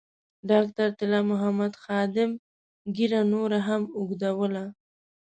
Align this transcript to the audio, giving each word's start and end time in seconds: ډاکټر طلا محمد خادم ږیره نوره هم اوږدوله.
ډاکټر 0.49 0.87
طلا 0.99 1.19
محمد 1.31 1.73
خادم 1.83 2.31
ږیره 2.95 3.21
نوره 3.33 3.59
هم 3.67 3.81
اوږدوله. 3.97 4.65